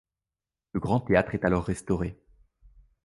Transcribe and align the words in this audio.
Le 0.73 0.79
Grand 0.79 0.99
Théâtre 1.01 1.35
est 1.35 1.45
alors 1.45 1.63
restauré. 1.63 2.17